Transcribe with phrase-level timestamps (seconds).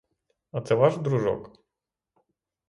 [0.51, 1.65] А це ваш дружок?